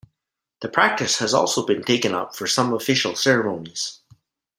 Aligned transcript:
The 0.61 0.67
practice 0.67 1.19
has 1.19 1.31
also 1.31 1.63
been 1.63 1.83
taken 1.83 2.15
up 2.15 2.35
for 2.35 2.47
some 2.47 2.73
official 2.73 3.15
ceremonies. 3.15 3.99